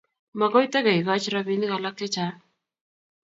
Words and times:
Makoi 0.43 0.67
takekoch 0.75 1.25
robinik 1.33 1.73
alak 1.77 1.95
chechang 2.01 2.35